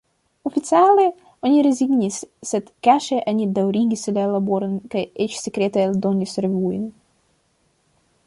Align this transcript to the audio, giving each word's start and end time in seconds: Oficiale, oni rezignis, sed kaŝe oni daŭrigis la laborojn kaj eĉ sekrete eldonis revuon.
Oficiale, 0.49 1.03
oni 1.49 1.59
rezignis, 1.65 2.15
sed 2.51 2.71
kaŝe 2.87 3.19
oni 3.33 3.45
daŭrigis 3.59 4.07
la 4.15 4.23
laborojn 4.35 4.73
kaj 4.95 5.03
eĉ 5.27 5.35
sekrete 5.43 5.83
eldonis 5.91 6.33
revuon. 6.47 6.89